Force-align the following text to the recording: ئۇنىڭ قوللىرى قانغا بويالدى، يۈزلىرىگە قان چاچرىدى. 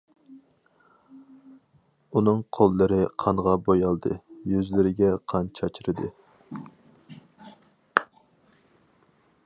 ئۇنىڭ 2.15 2.39
قوللىرى 2.57 2.97
قانغا 3.25 3.53
بويالدى، 3.67 4.17
يۈزلىرىگە 4.53 5.11
قان 5.33 5.53
چاچرىدى. 5.61 6.13